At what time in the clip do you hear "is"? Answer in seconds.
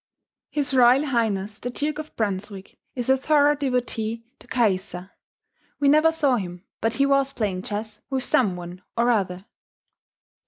2.95-3.07